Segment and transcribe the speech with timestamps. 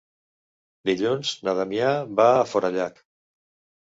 [0.91, 2.99] Dilluns na Damià va a Forallac.